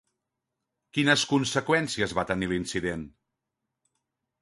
[0.97, 3.09] Quines conseqüències va tenir l'incident?